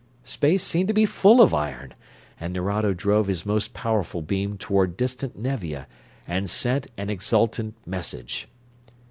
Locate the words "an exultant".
6.97-7.75